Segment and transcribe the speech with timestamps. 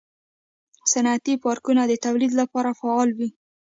[0.91, 3.29] صنعتي پارکونه د تولید لپاره فعال وي.